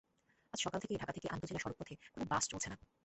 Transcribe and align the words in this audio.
আজ 0.53 0.59
সকাল 0.61 0.79
থেকে 0.79 0.93
ঢাকা 0.97 1.13
থেকে 1.13 1.27
আন্তজেলা 1.27 1.59
সড়কপথে 1.59 1.93
কোনো 2.13 2.25
বাস 2.25 2.43
চলছে 2.47 2.67
না। 2.69 2.77